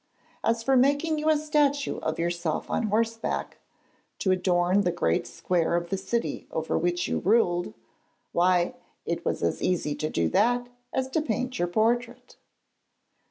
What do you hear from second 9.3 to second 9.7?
as